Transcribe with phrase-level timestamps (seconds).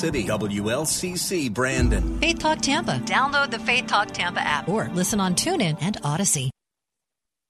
[0.00, 2.20] City WLCC Brandon.
[2.20, 3.00] Faith Talk Tampa.
[3.04, 6.52] Download the Faith Talk Tampa app or listen on TuneIn and Odyssey.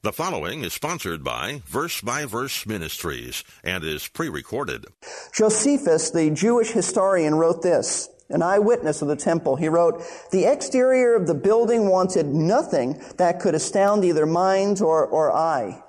[0.03, 4.87] The following is sponsored by Verse by Verse Ministries and is pre recorded.
[5.35, 8.09] Josephus, the Jewish historian, wrote this.
[8.31, 9.57] An eyewitness of the temple.
[9.57, 15.05] He wrote, The exterior of the building wanted nothing that could astound either mind or,
[15.07, 15.83] or eye.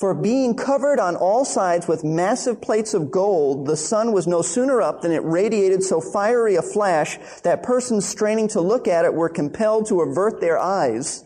[0.00, 4.42] For being covered on all sides with massive plates of gold, the sun was no
[4.42, 9.04] sooner up than it radiated so fiery a flash that persons straining to look at
[9.04, 11.24] it were compelled to avert their eyes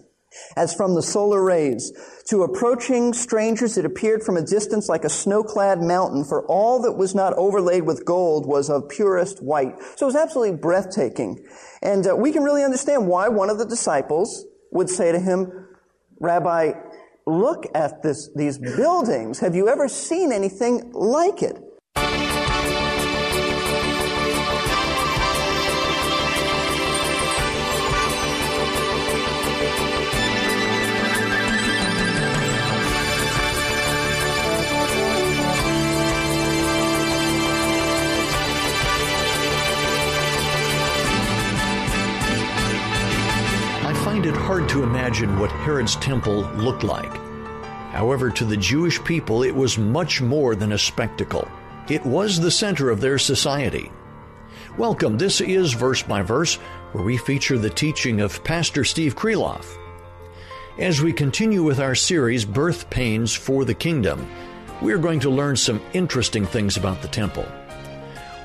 [0.57, 1.93] as from the solar rays.
[2.29, 6.93] To approaching strangers, it appeared from a distance like a snow-clad mountain, for all that
[6.93, 9.75] was not overlaid with gold was of purest white.
[9.97, 11.45] So it was absolutely breathtaking.
[11.83, 15.69] And uh, we can really understand why one of the disciples would say to him,
[16.21, 16.73] Rabbi,
[17.27, 19.39] look at this, these buildings.
[19.41, 21.59] Have you ever seen anything like it?
[44.53, 47.17] Hard to imagine what Herod's temple looked like.
[47.91, 51.49] However, to the Jewish people, it was much more than a spectacle.
[51.89, 53.91] It was the center of their society.
[54.77, 55.17] Welcome.
[55.17, 56.57] This is Verse by Verse,
[56.93, 59.75] where we feature the teaching of Pastor Steve Kreloff.
[60.79, 64.29] As we continue with our series, Birth Pains for the Kingdom,
[64.83, 67.47] we are going to learn some interesting things about the temple.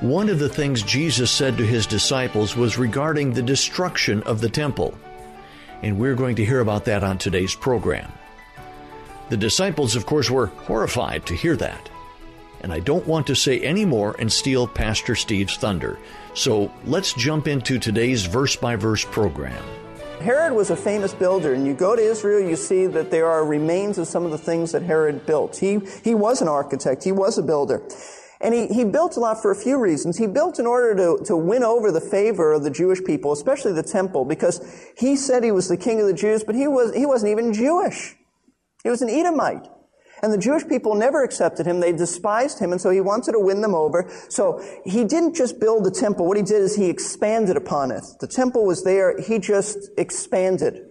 [0.00, 4.48] One of the things Jesus said to his disciples was regarding the destruction of the
[4.48, 4.98] temple
[5.82, 8.12] and we're going to hear about that on today's program.
[9.28, 11.90] The disciples, of course, were horrified to hear that.
[12.60, 15.98] And I don't want to say any more and steal Pastor Steve's thunder.
[16.34, 19.62] So let's jump into today's verse by verse program.
[20.20, 23.44] Herod was a famous builder, and you go to Israel, you see that there are
[23.44, 25.56] remains of some of the things that Herod built.
[25.56, 27.82] He, he was an architect, he was a builder.
[28.40, 30.16] And he, he built a lot for a few reasons.
[30.16, 33.72] He built in order to, to win over the favor of the Jewish people, especially
[33.72, 34.60] the temple, because
[34.96, 37.52] he said he was the king of the Jews, but he, was, he wasn't even
[37.52, 38.16] Jewish.
[38.84, 39.66] He was an Edomite.
[40.22, 41.80] And the Jewish people never accepted him.
[41.80, 44.10] They despised him, and so he wanted to win them over.
[44.28, 46.26] So he didn't just build the temple.
[46.26, 48.04] What he did is he expanded upon it.
[48.20, 49.20] The temple was there.
[49.20, 50.87] He just expanded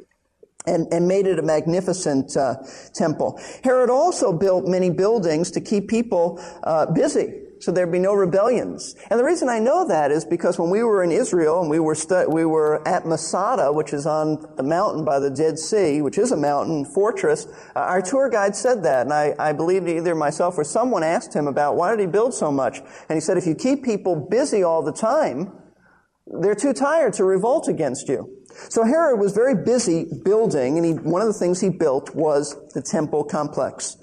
[0.67, 2.55] and, and made it a magnificent uh,
[2.93, 3.39] temple.
[3.63, 8.95] Herod also built many buildings to keep people uh, busy so there'd be no rebellions.
[9.09, 11.79] And the reason I know that is because when we were in Israel and we
[11.79, 16.01] were stu- we were at Masada, which is on the mountain by the Dead Sea,
[16.01, 19.87] which is a mountain fortress, uh, our tour guide said that, and I, I believe
[19.87, 22.79] either myself or someone asked him about why did he build so much,
[23.09, 25.51] and he said if you keep people busy all the time,
[26.41, 28.33] they're too tired to revolt against you.
[28.69, 32.55] So Herod was very busy building, and he, one of the things he built was
[32.73, 33.97] the temple complex.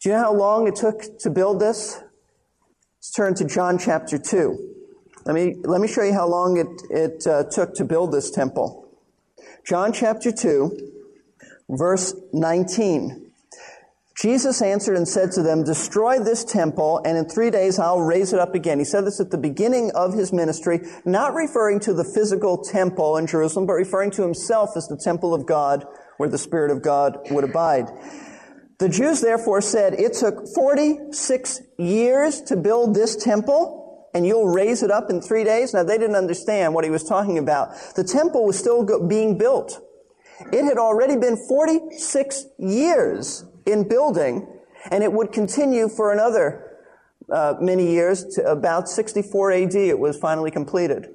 [0.00, 2.00] Do you know how long it took to build this?
[2.98, 4.70] Let's turn to John chapter 2.
[5.26, 8.30] Let me, let me show you how long it, it uh, took to build this
[8.30, 8.88] temple.
[9.66, 10.92] John chapter 2,
[11.68, 13.19] verse 19.
[14.16, 18.32] Jesus answered and said to them, Destroy this temple, and in three days I'll raise
[18.32, 18.78] it up again.
[18.78, 23.16] He said this at the beginning of his ministry, not referring to the physical temple
[23.16, 25.84] in Jerusalem, but referring to himself as the temple of God,
[26.18, 27.86] where the Spirit of God would abide.
[28.78, 34.82] The Jews therefore said, It took 46 years to build this temple, and you'll raise
[34.82, 35.72] it up in three days?
[35.72, 37.70] Now, they didn't understand what he was talking about.
[37.94, 39.80] The temple was still being built.
[40.52, 44.46] It had already been 46 years in building,
[44.90, 46.78] and it would continue for another
[47.32, 48.24] uh, many years.
[48.36, 51.08] To about 64 AD, it was finally completed.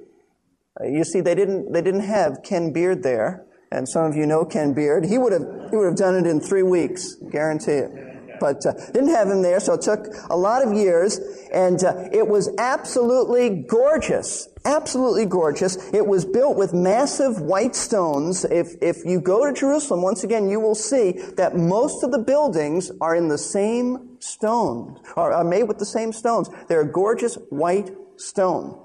[0.80, 4.26] Uh, you see, they didn't they didn't have Ken Beard there, and some of you
[4.26, 5.04] know Ken Beard.
[5.04, 8.72] He would have he would have done it in three weeks, guarantee it but uh,
[8.92, 11.20] didn't have him there, so it took a lot of years,
[11.52, 14.48] and uh, it was absolutely gorgeous.
[14.64, 15.76] Absolutely gorgeous.
[15.92, 18.44] It was built with massive white stones.
[18.44, 22.18] If, if you go to Jerusalem, once again, you will see that most of the
[22.18, 26.50] buildings are in the same stone, or are made with the same stones.
[26.68, 28.82] They're gorgeous white stone.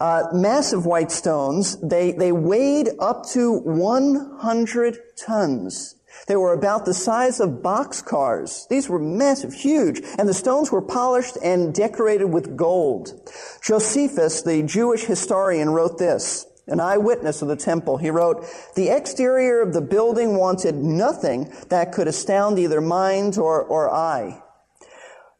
[0.00, 1.78] Uh, massive white stones.
[1.82, 5.96] They, they weighed up to 100 tons.
[6.26, 8.68] They were about the size of boxcars.
[8.68, 13.30] These were massive, huge, and the stones were polished and decorated with gold.
[13.62, 17.96] Josephus, the Jewish historian, wrote this, an eyewitness of the temple.
[17.96, 18.44] He wrote,
[18.76, 24.42] the exterior of the building wanted nothing that could astound either mind or, or eye.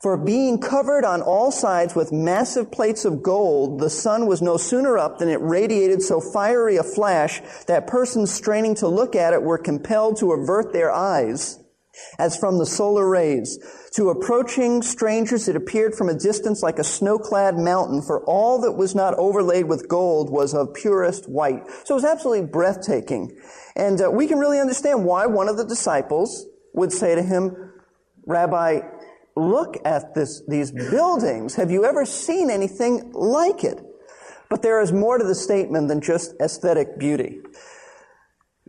[0.02, 4.56] For being covered on all sides with massive plates of gold, the sun was no
[4.56, 9.34] sooner up than it radiated so fiery a flash that persons straining to look at
[9.34, 11.58] it were compelled to avert their eyes
[12.18, 13.58] as from the solar rays.
[13.96, 18.72] To approaching strangers, it appeared from a distance like a snow-clad mountain, for all that
[18.72, 21.62] was not overlaid with gold was of purest white.
[21.84, 23.36] So it was absolutely breathtaking.
[23.76, 27.72] And uh, we can really understand why one of the disciples would say to him,
[28.26, 28.80] Rabbi,
[29.40, 31.54] look at this, these buildings.
[31.54, 33.80] Have you ever seen anything like it?
[34.48, 37.40] But there is more to the statement than just aesthetic beauty.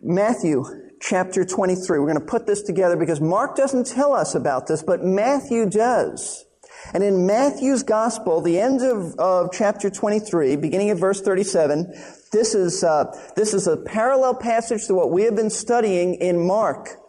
[0.02, 0.64] Matthew
[1.02, 2.00] chapter 23.
[2.00, 5.70] We're going to put this together because Mark doesn't tell us about this, but Matthew
[5.70, 6.46] does.
[6.94, 11.94] And in Matthew's gospel, the end of, of chapter 23, beginning at verse 37,
[12.32, 16.46] this is, uh, this is a parallel passage to what we have been studying in
[16.46, 17.01] Mark.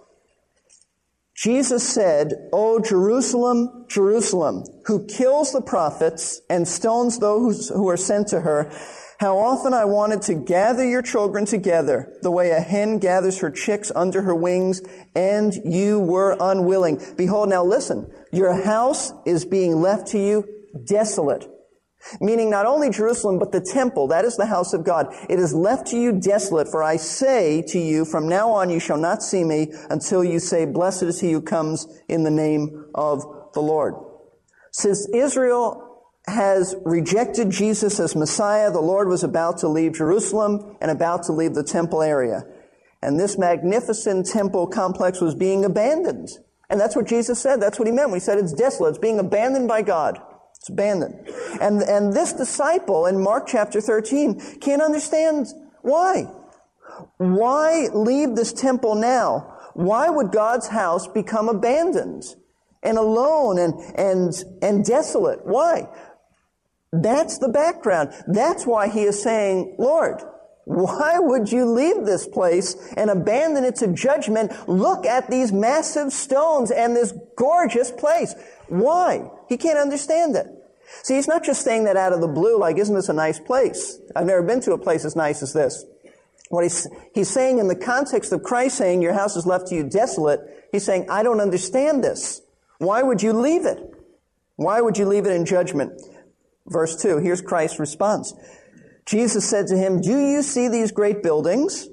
[1.42, 8.28] Jesus said, O Jerusalem, Jerusalem, who kills the prophets and stones those who are sent
[8.28, 8.72] to her,
[9.18, 13.50] how often I wanted to gather your children together the way a hen gathers her
[13.50, 14.82] chicks under her wings,
[15.16, 17.02] and you were unwilling.
[17.16, 20.48] Behold, now listen, your house is being left to you
[20.84, 21.48] desolate.
[22.20, 25.14] Meaning not only Jerusalem, but the temple, that is the house of God.
[25.30, 28.80] It is left to you desolate, for I say to you, from now on you
[28.80, 32.86] shall not see me until you say, blessed is he who comes in the name
[32.94, 33.94] of the Lord.
[34.72, 35.88] Since Israel
[36.26, 41.32] has rejected Jesus as Messiah, the Lord was about to leave Jerusalem and about to
[41.32, 42.44] leave the temple area.
[43.02, 46.28] And this magnificent temple complex was being abandoned.
[46.70, 47.60] And that's what Jesus said.
[47.60, 48.90] That's what he meant he said it's desolate.
[48.90, 50.20] It's being abandoned by God.
[50.62, 51.28] It's abandoned.
[51.60, 55.48] And, and this disciple in Mark chapter 13 can't understand
[55.80, 56.30] why.
[57.16, 59.58] Why leave this temple now?
[59.74, 62.36] Why would God's house become abandoned
[62.80, 64.32] and alone and, and,
[64.62, 65.44] and desolate?
[65.44, 65.88] Why?
[66.92, 68.12] That's the background.
[68.28, 70.22] That's why he is saying, Lord,
[70.64, 74.52] why would you leave this place and abandon it to judgment?
[74.68, 78.34] Look at these massive stones and this gorgeous place.
[78.68, 79.28] Why?
[79.48, 80.46] He can't understand it.
[81.02, 83.40] See, he's not just saying that out of the blue, like, isn't this a nice
[83.40, 83.98] place?
[84.14, 85.84] I've never been to a place as nice as this.
[86.50, 89.74] What he's, he's saying in the context of Christ saying, your house is left to
[89.74, 92.42] you desolate, he's saying, I don't understand this.
[92.78, 93.78] Why would you leave it?
[94.56, 96.00] Why would you leave it in judgment?
[96.66, 98.34] Verse 2, here's Christ's response.
[99.04, 101.88] Jesus said to him, Do you see these great buildings?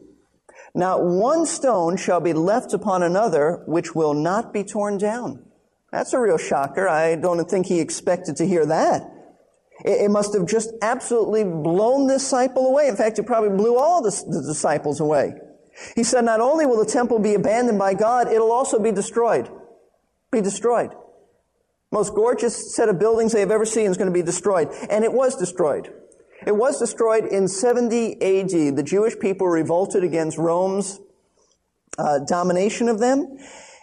[0.76, 5.44] Not one stone shall be left upon another which will not be torn down.
[5.92, 6.88] That's a real shocker.
[6.88, 9.02] I don't think he expected to hear that.
[9.84, 12.90] It, must have just absolutely blown this disciple away.
[12.90, 14.12] In fact, it probably blew all the,
[14.46, 15.34] disciples away.
[15.96, 19.50] He said, not only will the temple be abandoned by God, it'll also be destroyed.
[20.32, 20.92] Be destroyed.
[21.92, 24.70] Most gorgeous set of buildings they have ever seen is going to be destroyed.
[24.90, 25.92] And it was destroyed.
[26.46, 28.76] It was destroyed in 70 AD.
[28.76, 31.00] The Jewish people revolted against Rome's
[31.98, 33.38] uh, domination of them.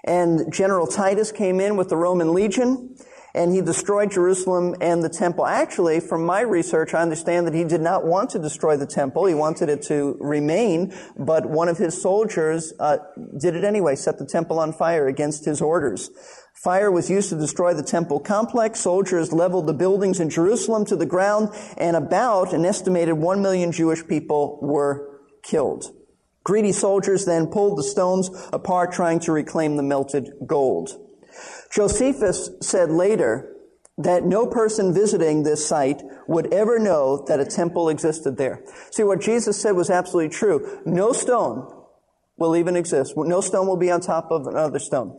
[0.04, 2.96] And General Titus came in with the Roman legion
[3.36, 5.46] and he destroyed Jerusalem and the temple.
[5.46, 9.26] Actually, from my research, I understand that he did not want to destroy the temple.
[9.26, 12.96] He wanted it to remain, but one of his soldiers uh,
[13.38, 16.10] did it anyway, set the temple on fire against his orders.
[16.54, 18.80] Fire was used to destroy the temple complex.
[18.80, 23.70] Soldiers leveled the buildings in Jerusalem to the ground, and about an estimated one million
[23.70, 25.84] Jewish people were killed.
[26.42, 31.05] Greedy soldiers then pulled the stones apart trying to reclaim the melted gold.
[31.70, 33.52] Josephus said later
[33.98, 38.62] that no person visiting this site would ever know that a temple existed there.
[38.90, 40.80] See, what Jesus said was absolutely true.
[40.84, 41.72] No stone
[42.36, 43.14] will even exist.
[43.16, 45.16] No stone will be on top of another stone.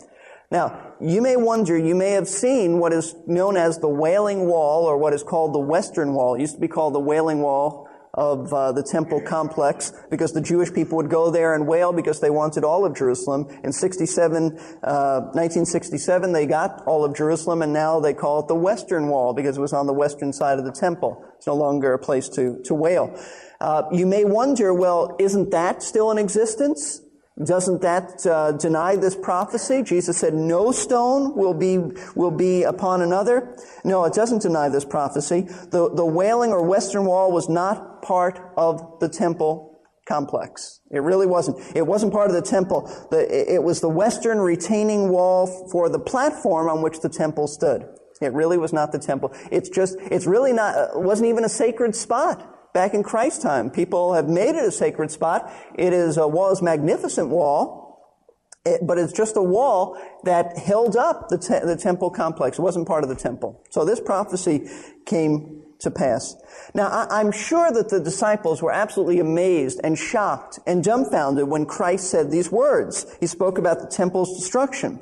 [0.52, 4.86] Now, you may wonder, you may have seen what is known as the Wailing Wall,
[4.86, 6.36] or what is called the Western Wall.
[6.36, 7.87] It used to be called the Wailing Wall
[8.18, 12.20] of uh, the temple complex because the Jewish people would go there and wail because
[12.20, 13.48] they wanted all of Jerusalem.
[13.64, 18.56] In 67, uh, 1967, they got all of Jerusalem, and now they call it the
[18.56, 21.24] Western Wall because it was on the western side of the temple.
[21.38, 23.16] It's no longer a place to, to wail.
[23.62, 27.02] Uh, you may wonder, well, isn't that still in existence?
[27.44, 29.84] Doesn't that uh, deny this prophecy?
[29.84, 31.78] Jesus said, "No stone will be
[32.16, 35.42] will be upon another." No, it doesn't deny this prophecy.
[35.70, 40.82] The the wailing or western wall was not part of the temple complex.
[40.90, 41.60] It really wasn't.
[41.76, 42.92] It wasn't part of the temple.
[43.12, 47.86] The, it was the western retaining wall for the platform on which the temple stood.
[48.20, 49.32] It really was not the temple.
[49.52, 49.96] It's just.
[50.00, 50.76] It's really not.
[50.76, 53.72] Uh, wasn't even a sacred spot back in Christ's time.
[53.72, 55.52] People have made it a sacred spot.
[55.74, 58.14] It is a wall, magnificent wall,
[58.68, 62.60] it, but it's just a wall that held up the, te- the temple complex.
[62.60, 63.64] It wasn't part of the temple.
[63.72, 64.70] So this prophecy
[65.08, 66.36] came to pass.
[66.76, 71.66] Now, I, I'm sure that the disciples were absolutely amazed and shocked and dumbfounded when
[71.66, 73.08] Christ said these words.
[73.20, 75.00] He spoke about the temple's destruction.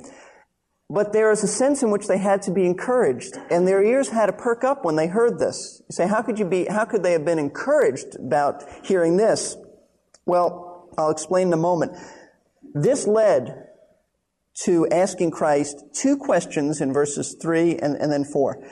[0.88, 4.10] But there is a sense in which they had to be encouraged, and their ears
[4.10, 5.82] had to perk up when they heard this.
[5.88, 9.56] You say, how could you be, how could they have been encouraged about hearing this?
[10.26, 11.96] Well, I'll explain in a moment.
[12.72, 13.64] This led
[14.64, 18.64] to asking Christ two questions in verses three and, and then four.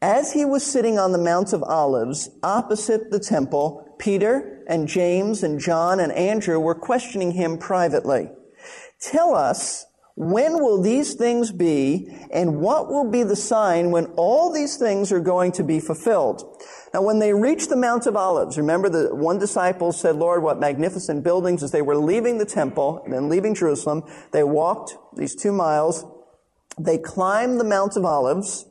[0.00, 5.42] As he was sitting on the Mount of Olives opposite the temple, Peter and James
[5.42, 8.30] and John and Andrew were questioning him privately.
[9.00, 14.52] Tell us, when will these things be, and what will be the sign when all
[14.52, 16.62] these things are going to be fulfilled?
[16.92, 20.60] Now, when they reached the Mount of Olives, remember the one disciple said, Lord, what
[20.60, 24.02] magnificent buildings, as they were leaving the temple and then leaving Jerusalem,
[24.32, 26.04] they walked these two miles,
[26.78, 28.66] they climbed the Mount of Olives,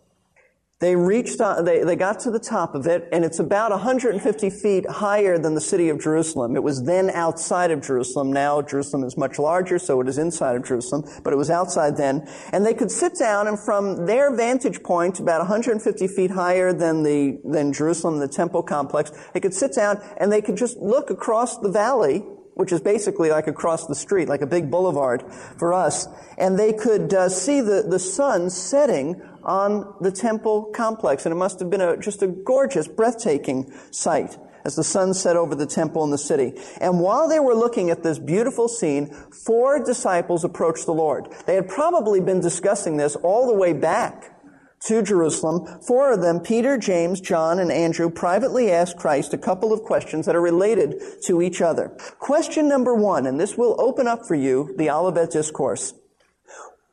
[0.81, 4.89] they reached, they, they got to the top of it, and it's about 150 feet
[4.89, 6.55] higher than the city of Jerusalem.
[6.55, 8.33] It was then outside of Jerusalem.
[8.33, 11.97] Now Jerusalem is much larger, so it is inside of Jerusalem, but it was outside
[11.97, 12.27] then.
[12.51, 17.03] And they could sit down, and from their vantage point, about 150 feet higher than
[17.03, 21.11] the, than Jerusalem, the temple complex, they could sit down and they could just look
[21.11, 22.23] across the valley
[22.61, 25.23] which is basically like across the street, like a big boulevard
[25.57, 26.07] for us.
[26.37, 31.25] And they could uh, see the, the sun setting on the temple complex.
[31.25, 35.35] And it must have been a, just a gorgeous, breathtaking sight as the sun set
[35.35, 36.53] over the temple and the city.
[36.79, 41.29] And while they were looking at this beautiful scene, four disciples approached the Lord.
[41.47, 44.30] They had probably been discussing this all the way back
[44.87, 45.81] to Jerusalem.
[45.81, 50.25] Four of them, Peter, James, John, and Andrew, privately asked Christ a couple of questions
[50.25, 51.89] that are related to each other.
[52.19, 55.93] Question number one, and this will open up for you the Olivet Discourse.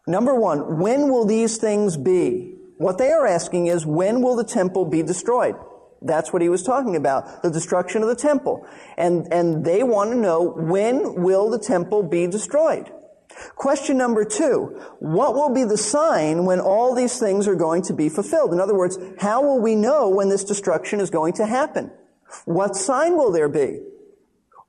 [0.06, 2.54] Number one, when will these things be?
[2.78, 5.56] What they are asking is, when will the temple be destroyed?
[6.00, 8.64] That's what he was talking about, the destruction of the temple.
[8.96, 12.90] And, and they want to know, when will the temple be destroyed?
[13.56, 17.94] Question number two, what will be the sign when all these things are going to
[17.94, 18.52] be fulfilled?
[18.52, 21.90] In other words, how will we know when this destruction is going to happen?
[22.44, 23.80] What sign will there be?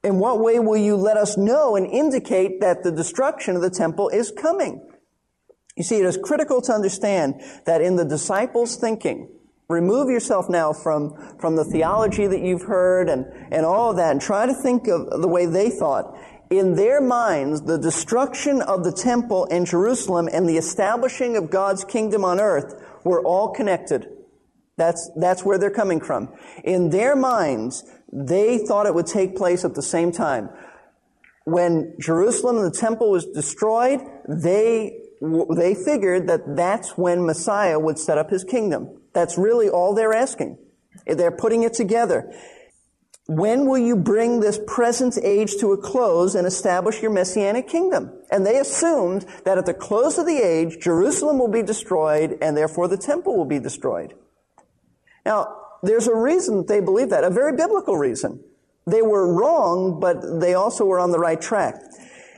[0.04, 3.70] In what way will you let us know and indicate that the destruction of the
[3.70, 4.90] temple is coming?
[5.76, 9.30] You see, it is critical to understand that in the disciples' thinking,
[9.70, 14.12] remove yourself now from, from the theology that you've heard and, and all of that
[14.12, 16.18] and try to think of the way they thought.
[16.50, 21.84] In their minds, the destruction of the temple in Jerusalem and the establishing of God's
[21.84, 24.08] kingdom on earth were all connected.
[24.76, 26.34] That's, that's where they're coming from.
[26.64, 30.50] In their minds, they thought it would take place at the same time.
[31.44, 38.00] When Jerusalem and the temple was destroyed, they they figured that that's when Messiah would
[38.00, 39.02] set up his kingdom.
[39.14, 40.58] That's really all they're asking.
[41.06, 42.34] They're putting it together.
[43.30, 48.12] When will you bring this present age to a close and establish your messianic kingdom?
[48.32, 52.58] And they assumed that at the close of the age, Jerusalem will be destroyed and
[52.58, 54.16] therefore the temple will be destroyed.
[55.28, 58.44] Now, there's a reason they believe that, a very biblical reason.
[58.88, 61.76] They were wrong, but they also were on the right track.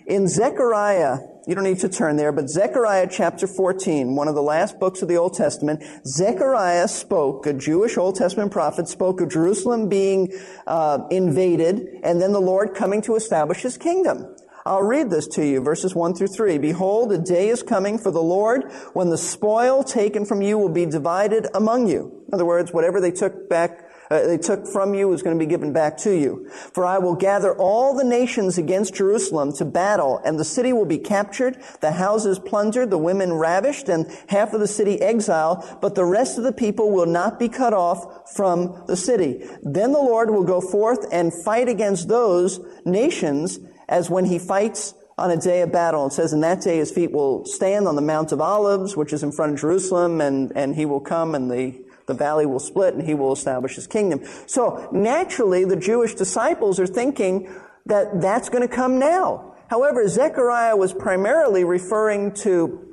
[0.05, 4.41] In Zechariah you don't need to turn there, but Zechariah chapter 14, one of the
[4.41, 9.29] last books of the Old Testament, Zechariah spoke, a Jewish Old Testament prophet spoke of
[9.29, 10.31] Jerusalem being
[10.67, 14.36] uh, invaded and then the Lord coming to establish his kingdom.
[14.65, 16.60] I'll read this to you, verses 1 through 3.
[16.60, 20.69] Behold, a day is coming for the Lord when the spoil taken from you will
[20.69, 22.24] be divided among you.
[22.27, 25.44] In other words, whatever they took back uh, they took from you is going to
[25.44, 26.50] be given back to you.
[26.74, 30.86] For I will gather all the nations against Jerusalem to battle, and the city will
[30.86, 35.96] be captured, the houses plundered, the women ravished, and half of the city exiled, but
[35.96, 39.46] the rest of the people will not be cut off from the city.
[39.63, 44.94] Then the Lord will go forth and fight against those nations as when he fights
[45.18, 46.08] on a day of battle.
[46.08, 49.13] It says, in that day his feet will stand on the Mount of Olives, which
[49.13, 52.60] is in front of Jerusalem, and, and he will come and the the valley will
[52.60, 54.22] split and he will establish his kingdom.
[54.46, 57.50] So naturally, the Jewish disciples are thinking
[57.86, 59.56] that that's going to come now.
[59.70, 62.88] However, Zechariah was primarily referring to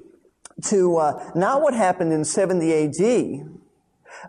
[0.65, 3.47] to uh, not what happened in 70 AD,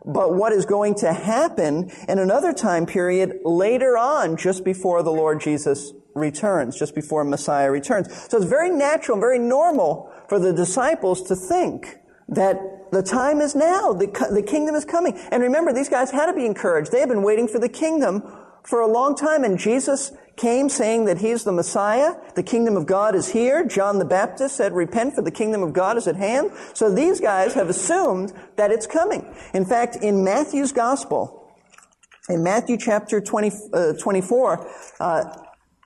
[0.06, 5.12] but what is going to happen in another time period later on, just before the
[5.12, 8.14] Lord Jesus returns, just before Messiah returns.
[8.30, 12.58] So it's very natural, very normal for the disciples to think that
[12.92, 13.94] the time is now.
[13.94, 15.18] The, the kingdom is coming.
[15.32, 16.92] And remember, these guys had to be encouraged.
[16.92, 18.24] They had been waiting for the kingdom
[18.64, 22.16] for a long time, and Jesus came saying that he's the Messiah.
[22.36, 23.66] The kingdom of God is here.
[23.66, 26.52] John the Baptist said, repent for the kingdom of God is at hand.
[26.74, 29.34] So these guys have assumed that it's coming.
[29.54, 31.54] In fact, in Matthew's gospel,
[32.30, 35.24] in Matthew chapter 20, uh, 24, uh,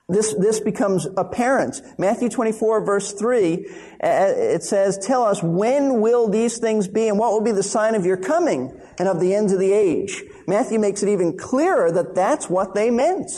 [0.08, 1.80] this, this becomes apparent.
[1.98, 7.18] Matthew 24 verse 3, uh, it says, tell us when will these things be and
[7.18, 10.22] what will be the sign of your coming and of the end of the age.
[10.46, 13.30] Matthew makes it even clearer that that's what they meant.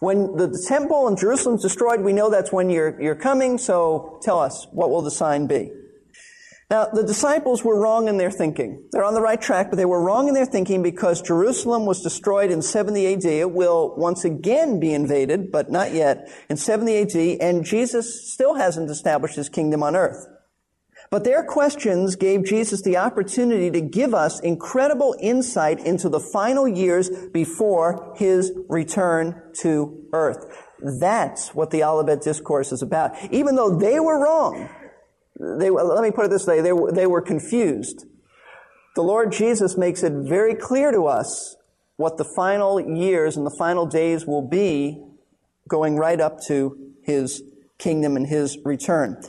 [0.00, 4.18] When the temple in Jerusalem is destroyed, we know that's when you're, you're coming, so
[4.22, 5.70] tell us, what will the sign be?
[6.70, 8.88] Now, the disciples were wrong in their thinking.
[8.92, 12.02] They're on the right track, but they were wrong in their thinking because Jerusalem was
[12.02, 13.24] destroyed in 70 AD.
[13.24, 18.54] It will once again be invaded, but not yet, in 70 AD, and Jesus still
[18.54, 20.26] hasn't established his kingdom on earth.
[21.10, 26.68] But their questions gave Jesus the opportunity to give us incredible insight into the final
[26.68, 30.44] years before his return to earth.
[31.00, 33.16] That's what the Olivet Discourse is about.
[33.32, 34.68] Even though they were wrong,
[35.38, 38.06] they, let me put it this way, they they were confused.
[38.96, 41.56] The Lord Jesus makes it very clear to us
[41.96, 45.02] what the final years and the final days will be
[45.68, 47.42] going right up to his
[47.78, 49.22] kingdom and his return.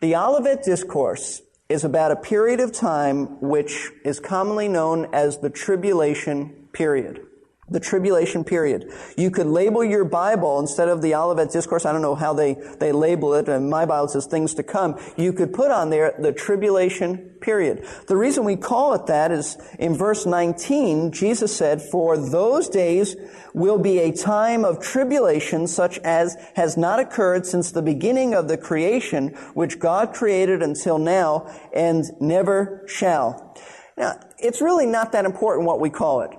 [0.00, 5.50] The Olivet Discourse is about a period of time which is commonly known as the
[5.50, 7.26] tribulation period
[7.68, 8.92] the tribulation period.
[9.16, 11.84] You could label your Bible instead of the Olivet Discourse.
[11.84, 14.98] I don't know how they, they label it, and my Bible says things to come.
[15.16, 17.84] You could put on there the tribulation period.
[18.06, 23.16] The reason we call it that is in verse 19, Jesus said, For those days
[23.52, 28.46] will be a time of tribulation such as has not occurred since the beginning of
[28.46, 33.56] the creation, which God created until now and never shall.
[33.96, 36.30] Now, it's really not that important what we call it.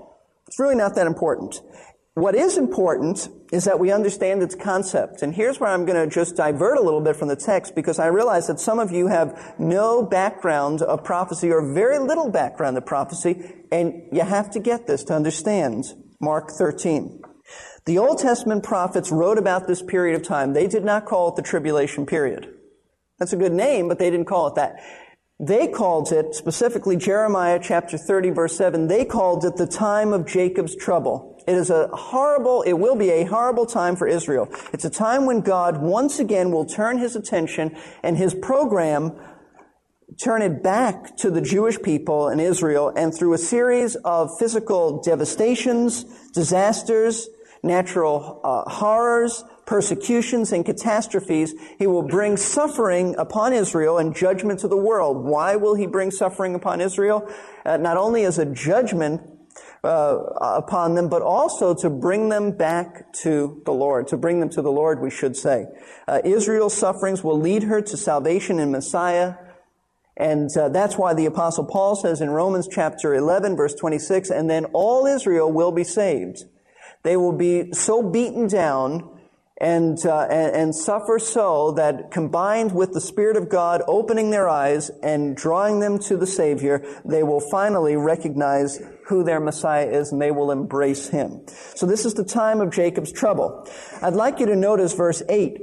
[0.48, 1.62] It's really not that important.
[2.18, 5.22] What is important is that we understand its concept.
[5.22, 8.00] And here's where I'm going to just divert a little bit from the text because
[8.00, 12.76] I realize that some of you have no background of prophecy or very little background
[12.76, 15.86] of prophecy, and you have to get this to understand
[16.20, 17.22] Mark 13.
[17.86, 20.54] The Old Testament prophets wrote about this period of time.
[20.54, 22.52] They did not call it the tribulation period.
[23.20, 24.82] That's a good name, but they didn't call it that.
[25.40, 30.26] They called it, specifically Jeremiah chapter 30 verse 7, they called it the time of
[30.26, 31.36] Jacob's trouble.
[31.48, 34.50] It is a horrible, it will be a horrible time for Israel.
[34.74, 39.14] It's a time when God once again will turn his attention and his program
[40.20, 45.02] turn it back to the Jewish people in Israel and through a series of physical
[45.04, 47.30] devastations, disasters,
[47.62, 54.68] natural uh, horrors, persecutions and catastrophes, he will bring suffering upon Israel and judgment to
[54.68, 55.24] the world.
[55.24, 57.30] Why will he bring suffering upon Israel?
[57.66, 59.22] Uh, not only as a judgment
[59.84, 64.50] uh, upon them, but also to bring them back to the Lord, to bring them
[64.52, 65.66] to the Lord, we should say.
[66.08, 69.36] Uh, Israel's sufferings will lead her to salvation in Messiah.
[70.16, 74.50] And uh, that's why the apostle Paul says in Romans chapter 11 verse 26, and
[74.50, 76.46] then all Israel will be saved.
[77.04, 79.17] They will be so beaten down
[79.60, 84.48] and, uh, and, and suffer so that combined with the Spirit of God opening their
[84.48, 90.12] eyes and drawing them to the Savior, they will finally recognize who their Messiah is
[90.12, 91.42] and they will embrace Him.
[91.76, 93.68] So this is the time of Jacob's trouble.
[94.02, 95.58] I'd like you to notice verse 8.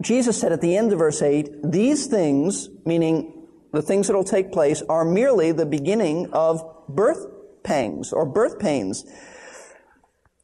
[0.00, 4.24] Jesus said at the end of verse 8, these things, meaning the things that will
[4.24, 7.24] take place, are merely the beginning of birth
[7.62, 9.04] pangs or birth pains.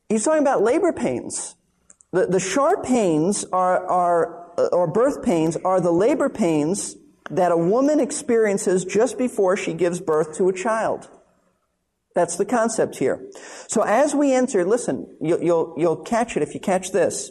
[0.09, 1.57] He's talking about labor pains.
[2.13, 6.97] The, the sharp pains are, are, or birth pains are the labor pains
[7.31, 11.09] that a woman experiences just before she gives birth to a child.
[12.15, 13.31] That's the concept here.
[13.69, 17.31] So as we enter, listen, you'll, you'll, you'll catch it if you catch this.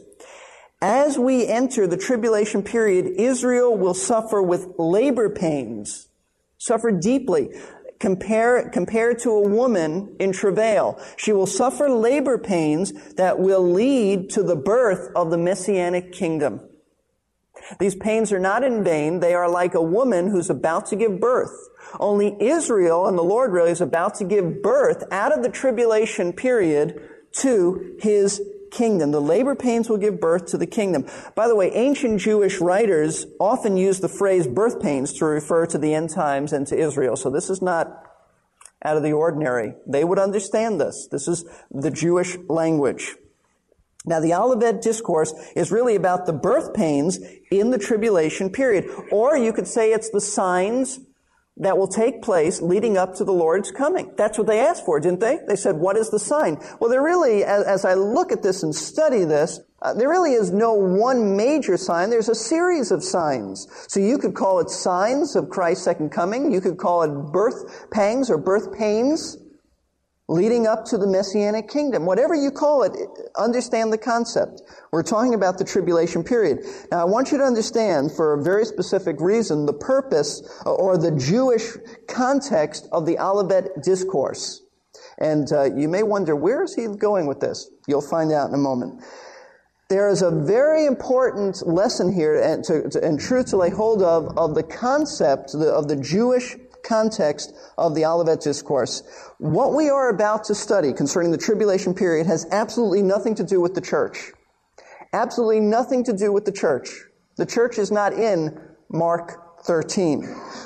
[0.82, 6.08] As we enter the tribulation period, Israel will suffer with labor pains,
[6.60, 7.50] suffer deeply
[8.00, 11.00] compare, compared to a woman in travail.
[11.18, 16.62] She will suffer labor pains that will lead to the birth of the messianic kingdom.
[17.80, 19.20] These pains are not in vain.
[19.20, 21.70] They are like a woman who's about to give birth.
[22.00, 26.34] Only Israel and the Lord really is about to give birth out of the tribulation
[26.34, 27.02] period
[27.34, 29.12] to his kingdom.
[29.12, 31.06] The labor pains will give birth to the kingdom.
[31.36, 35.77] By the way, ancient Jewish writers often use the phrase birth pains to refer to
[35.77, 37.15] the end times and to Israel.
[37.15, 38.03] So this is not
[38.84, 39.73] out of the ordinary.
[39.86, 41.08] They would understand this.
[41.12, 43.15] This is the Jewish language.
[44.06, 47.19] Now, the Olivet Discourse is really about the birth pains
[47.51, 48.86] in the tribulation period.
[49.12, 50.99] Or you could say it's the signs
[51.60, 54.12] that will take place leading up to the Lord's coming.
[54.17, 55.39] That's what they asked for, didn't they?
[55.48, 56.58] They said, what is the sign?
[56.80, 60.34] Well, there really, as, as I look at this and study this, uh, there really
[60.34, 62.10] is no one major sign.
[62.10, 63.67] There's a series of signs.
[63.88, 66.52] So you could call it signs of Christ's second coming.
[66.52, 69.38] You could call it birth pangs or birth pains
[70.30, 72.06] leading up to the messianic kingdom.
[72.06, 72.92] Whatever you call it,
[73.38, 74.62] understand the concept.
[74.92, 76.60] We're talking about the tribulation period.
[76.92, 81.12] Now, I want you to understand, for a very specific reason, the purpose or the
[81.12, 84.63] Jewish context of the Olivet Discourse.
[85.20, 87.70] And uh, you may wonder, where is he going with this?
[87.88, 89.04] You'll find out in a moment.
[89.90, 94.04] There is a very important lesson here and, to, to, and truth to lay hold
[94.04, 99.04] of of the concept of the Jewish context of the Olivet Discourse.
[99.39, 103.60] What we are about to study concerning the tribulation period has absolutely nothing to do
[103.60, 104.32] with the church.
[105.13, 106.89] Absolutely nothing to do with the church.
[107.38, 110.23] The church is not in Mark 13.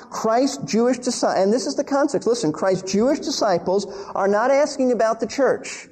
[0.09, 4.91] Christ's Jewish disciples, and this is the context, listen, Christ's Jewish disciples are not asking
[4.91, 5.87] about the church.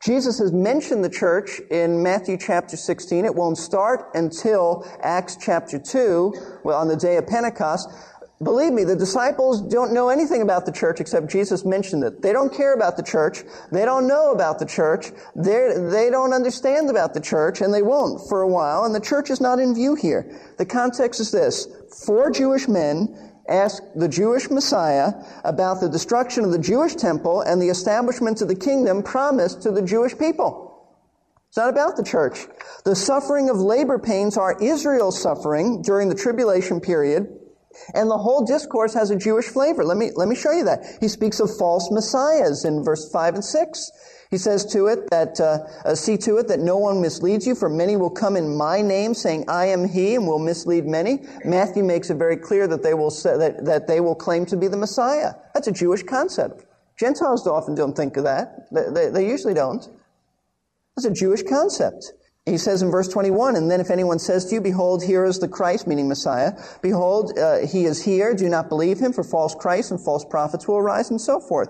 [0.00, 3.24] Jesus has mentioned the church in Matthew chapter 16.
[3.24, 7.90] It won't start until Acts chapter 2, well, on the day of Pentecost.
[8.40, 12.22] Believe me, the disciples don't know anything about the church except Jesus mentioned it.
[12.22, 13.42] They don't care about the church.
[13.72, 15.10] They don't know about the church.
[15.34, 19.00] They're, they don't understand about the church, and they won't for a while, and the
[19.00, 20.40] church is not in view here.
[20.56, 21.66] The context is this.
[22.06, 27.60] Four Jewish men ask the Jewish Messiah about the destruction of the Jewish temple and
[27.60, 30.68] the establishment of the kingdom promised to the Jewish people.
[31.48, 32.46] It's not about the church.
[32.84, 37.37] The suffering of labor pains are Israel's suffering during the tribulation period
[37.94, 39.84] and the whole discourse has a Jewish flavor.
[39.84, 40.98] Let me, let me show you that.
[41.00, 43.90] He speaks of false messiahs in verse 5 and 6.
[44.30, 47.54] He says to it that, uh, uh, see to it that no one misleads you,
[47.54, 51.20] for many will come in my name saying, I am he, and will mislead many.
[51.44, 54.56] Matthew makes it very clear that they will say, that, that they will claim to
[54.56, 55.32] be the Messiah.
[55.54, 56.66] That's a Jewish concept.
[56.98, 58.70] Gentiles often don't think of that.
[58.70, 59.88] They, they, they usually don't.
[60.96, 62.12] That's a Jewish concept.
[62.48, 65.38] He says in verse 21, and then if anyone says to you, behold, here is
[65.38, 69.54] the Christ, meaning Messiah, behold, uh, he is here, do not believe him, for false
[69.54, 71.68] Christs and false prophets will arise, and so forth.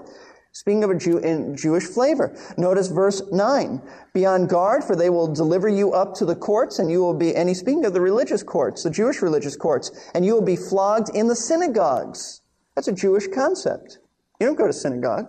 [0.52, 2.36] Speaking of a Jew in Jewish flavor.
[2.56, 3.82] Notice verse 9.
[4.14, 7.14] Be on guard, for they will deliver you up to the courts, and you will
[7.14, 10.42] be, and he's speaking of the religious courts, the Jewish religious courts, and you will
[10.42, 12.40] be flogged in the synagogues.
[12.74, 13.98] That's a Jewish concept.
[14.40, 15.26] You don't go to synagogue.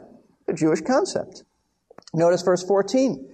[0.47, 1.43] A Jewish concept.
[2.13, 3.29] Notice verse 14.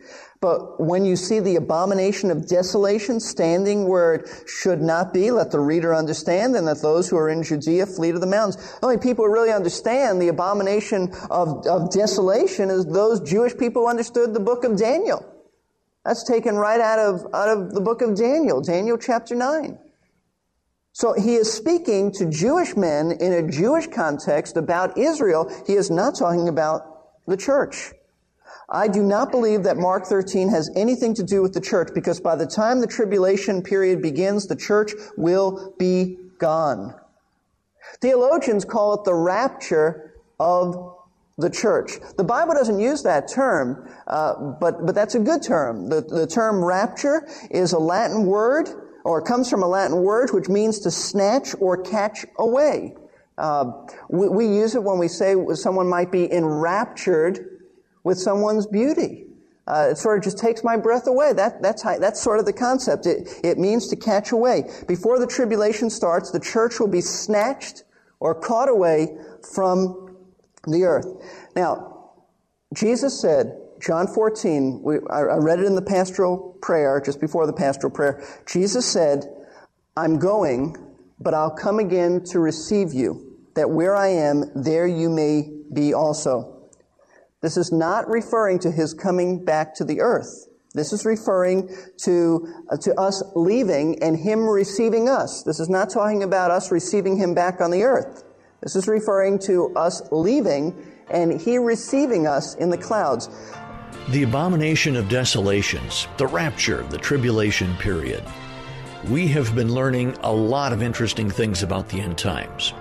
[0.46, 5.50] But when you see the abomination of desolation standing where it should not be, let
[5.50, 8.78] the reader understand, and that those who are in Judea flee to the mountains.
[8.84, 13.90] Only people who really understand the abomination of, of desolation is those Jewish people who
[13.90, 15.26] understood the book of Daniel.
[16.06, 19.80] That's taken right out of, out of the book of Daniel, Daniel chapter 9.
[20.92, 25.52] So he is speaking to Jewish men in a Jewish context about Israel.
[25.66, 26.84] He is not talking about
[27.26, 27.94] the church.
[28.70, 32.20] I do not believe that Mark 13 has anything to do with the church because
[32.20, 36.96] by the time the tribulation period begins, the church will be gone.
[38.02, 40.96] Theologians call it the rapture of
[41.38, 41.94] the church.
[42.18, 45.90] The Bible doesn't use that term, uh, but, but that's a good term.
[45.90, 48.70] The, the term rapture is a Latin word,
[49.04, 52.96] or comes from a Latin word which means to snatch or catch away.
[53.38, 53.72] Uh,
[54.10, 57.55] we, we use it when we say someone might be enraptured
[58.06, 59.26] with someone's beauty.
[59.68, 61.34] Uh, it sort of just takes my breath away.
[61.34, 63.08] That, that's, how, that's sort of the concept.
[63.08, 64.70] It, it means to catch away.
[64.88, 67.84] Before the tribulation starts, the church will be snatched
[68.20, 69.18] or caught away
[69.54, 70.16] from
[70.68, 71.08] the earth.
[71.56, 72.12] Now,
[72.76, 77.48] Jesus said, John 14, we, I, I read it in the pastoral prayer, just before
[77.48, 78.24] the pastoral prayer.
[78.48, 79.26] Jesus said,
[79.98, 80.78] I'm going,
[81.20, 85.94] but I'll come again to receive you, that where I am, there you may be
[85.94, 86.55] also.
[87.46, 90.48] This is not referring to his coming back to the earth.
[90.74, 95.44] This is referring to, uh, to us leaving and him receiving us.
[95.44, 98.24] This is not talking about us receiving him back on the earth.
[98.64, 100.74] This is referring to us leaving
[101.12, 103.30] and he receiving us in the clouds.
[104.10, 108.24] The abomination of desolations, the rapture, the tribulation period.
[109.08, 112.74] We have been learning a lot of interesting things about the end times.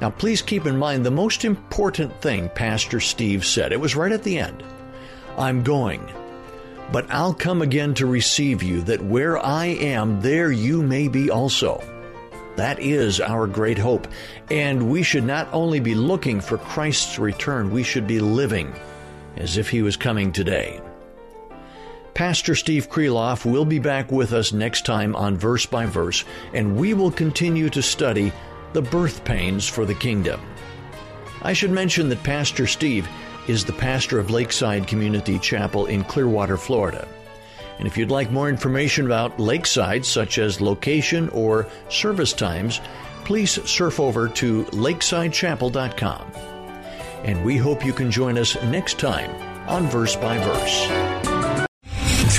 [0.00, 3.72] Now, please keep in mind the most important thing Pastor Steve said.
[3.72, 4.62] It was right at the end
[5.36, 6.06] I'm going,
[6.90, 11.30] But I'll come again to receive you, that where I am, there you may be
[11.30, 11.82] also.
[12.56, 14.08] That is our great hope.
[14.50, 18.74] And we should not only be looking for Christ's return, we should be living
[19.36, 20.80] as if he was coming today.
[22.12, 26.76] Pastor Steve Kreloff will be back with us next time on Verse by Verse, and
[26.76, 28.32] we will continue to study
[28.72, 30.40] the birth pains for the kingdom.
[31.42, 33.08] I should mention that Pastor Steve
[33.48, 37.08] is the pastor of Lakeside Community Chapel in Clearwater, Florida.
[37.78, 42.80] And if you'd like more information about Lakeside, such as location or service times,
[43.24, 46.32] please surf over to lakesidechapel.com.
[47.24, 49.30] And we hope you can join us next time
[49.68, 51.29] on Verse by Verse.